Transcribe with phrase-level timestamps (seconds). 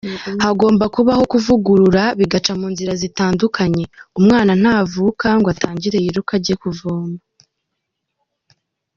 [0.43, 3.83] Hagomba kubaho kuvugurura, bigaca mu nzira zitandukanye,
[4.19, 7.17] umwana ntavuga ngo atangire yiruke ajye kuvoma.